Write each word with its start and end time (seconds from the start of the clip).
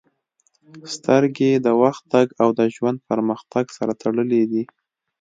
•سترګې 0.95 1.51
د 1.65 1.67
وخت 1.81 2.03
تګ 2.13 2.27
او 2.41 2.49
د 2.59 2.61
ژوند 2.75 2.97
پرمختګ 3.09 3.65
سره 3.77 3.91
تړلې 4.03 4.43
دي. 4.51 4.63